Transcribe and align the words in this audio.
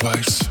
twice. 0.00 0.49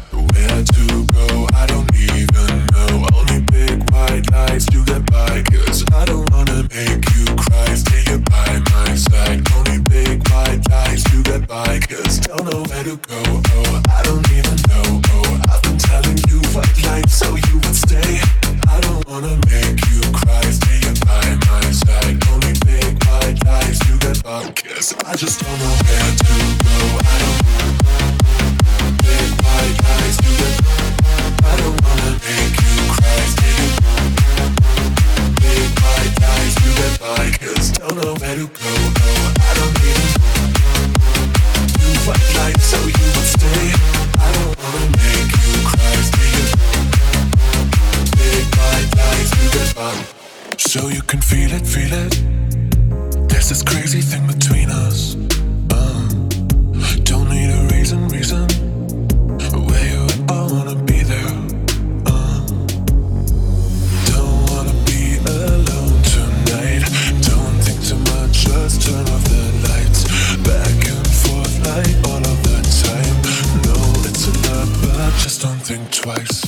sacrifice. 76.09 76.38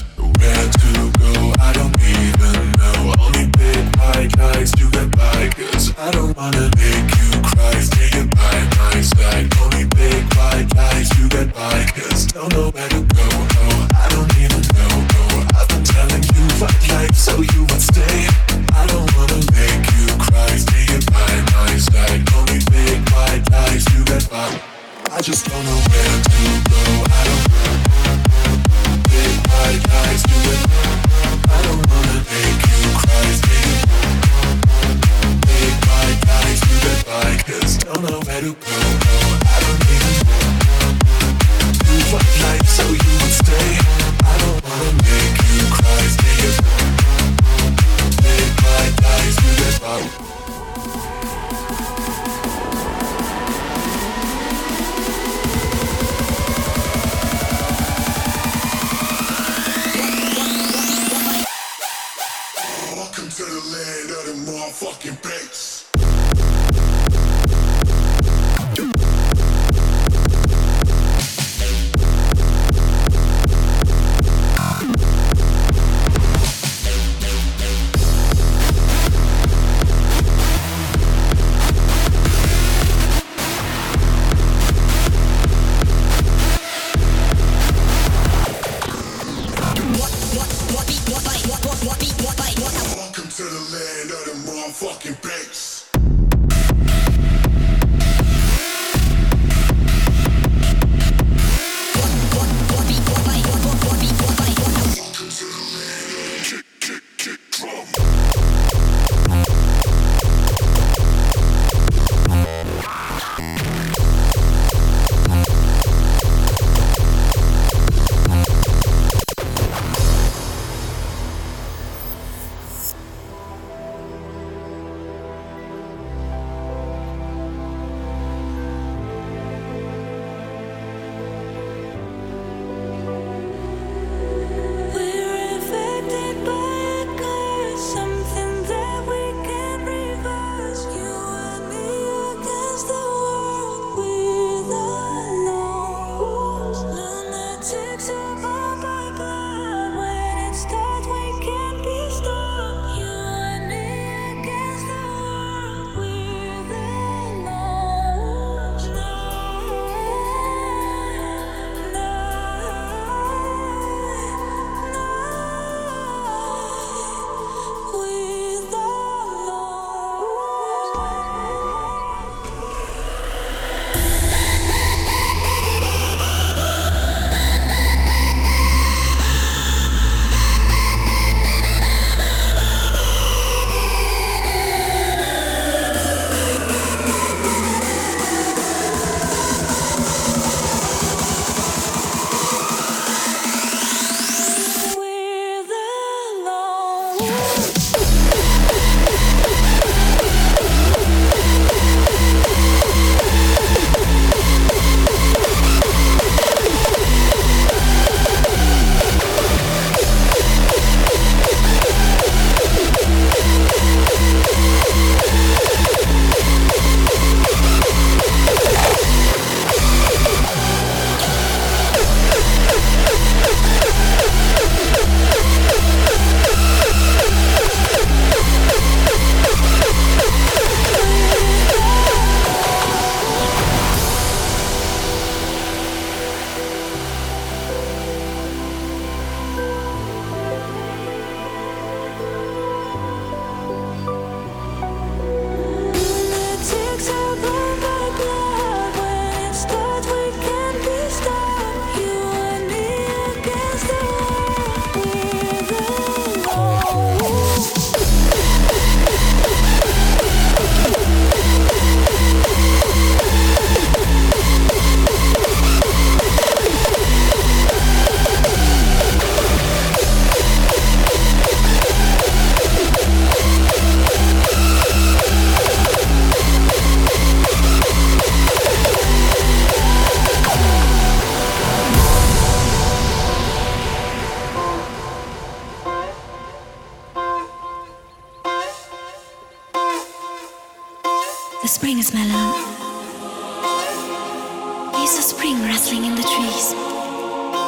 Spring 295.32 295.62
rustling 295.62 296.04
in 296.04 296.14
the 296.16 296.24
trees? 296.24 296.74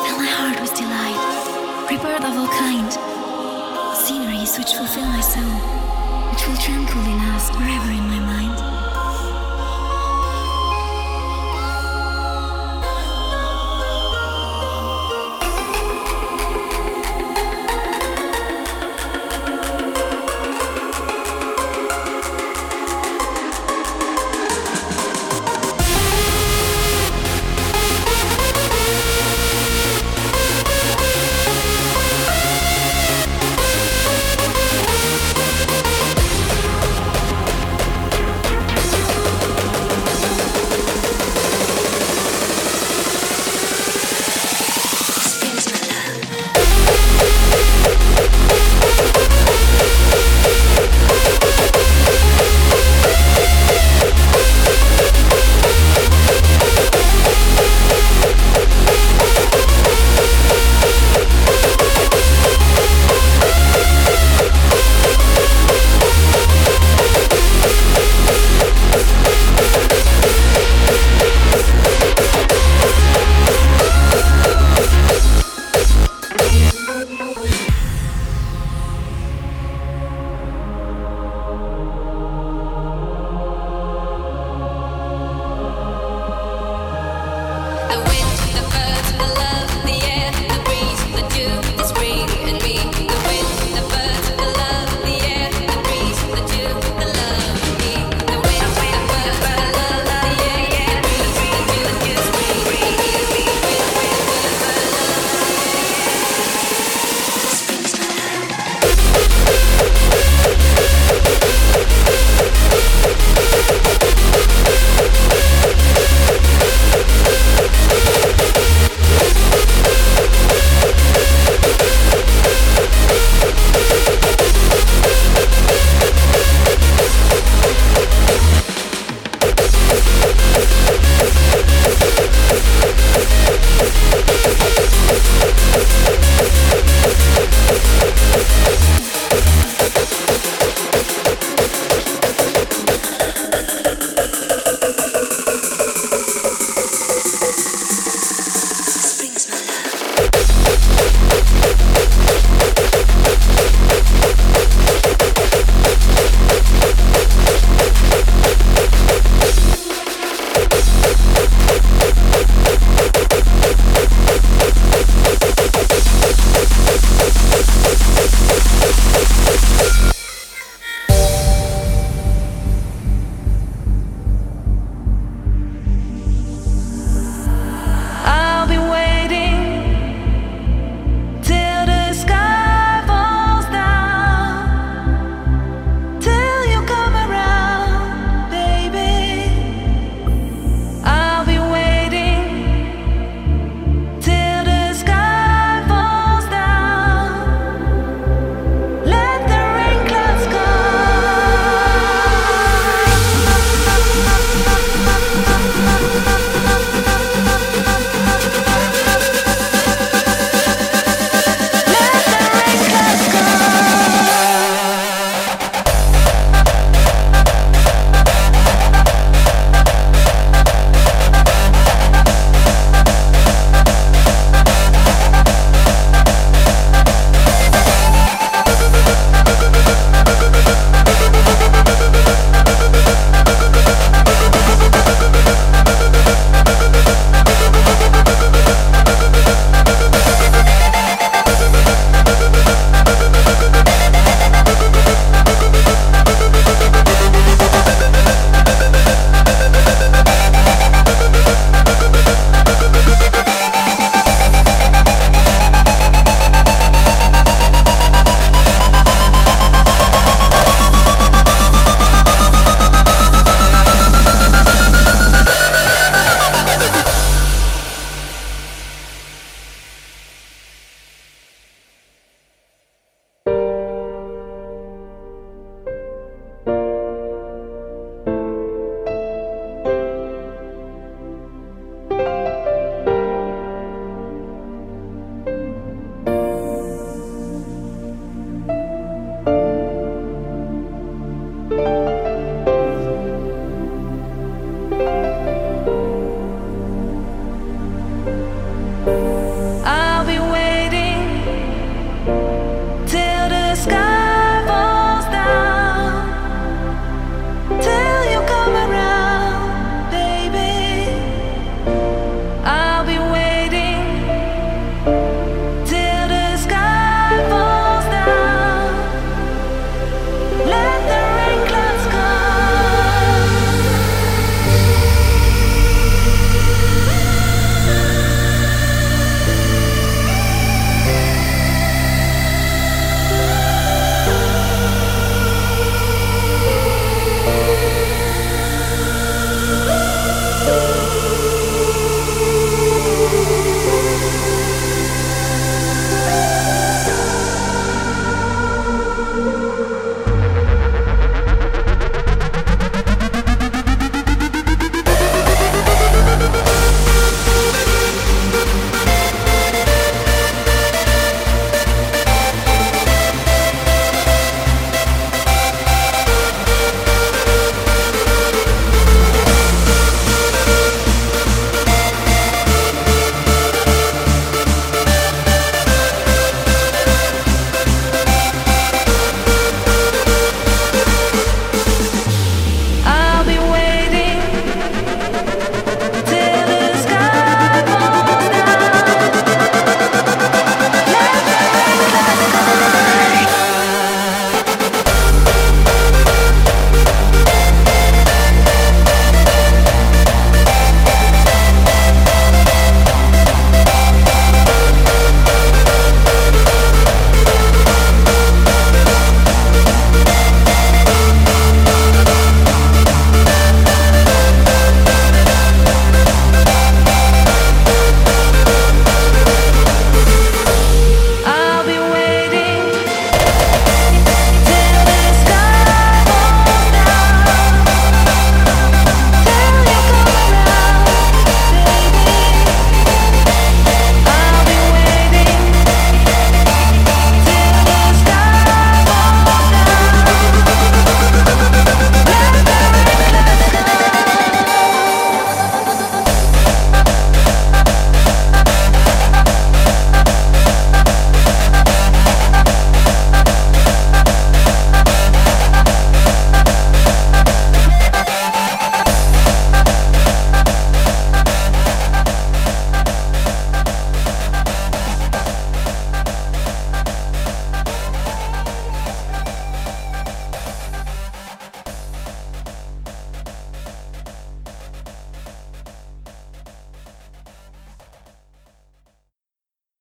Fill 0.04 0.18
my 0.20 0.28
heart 0.38 0.60
with 0.60 0.74
delight. 0.76 1.22
Rebirth 1.90 2.26
of 2.26 2.38
all 2.38 2.52
kind. 2.60 2.92
Sceneries 3.96 4.58
which 4.58 4.74
fulfill 4.74 5.06
my 5.06 5.22
soul, 5.22 5.56
which 6.32 6.46
will 6.46 6.58
tranquilly 6.58 7.16
last 7.24 7.54
forever 7.54 7.92
in 7.92 8.06
my 8.10 8.20